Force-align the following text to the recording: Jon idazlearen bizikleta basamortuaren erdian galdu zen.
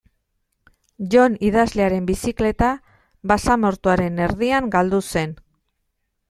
Jon 1.15 1.35
idazlearen 1.49 2.07
bizikleta 2.07 2.69
basamortuaren 3.33 4.19
erdian 4.29 4.73
galdu 4.79 5.03
zen. 5.15 5.37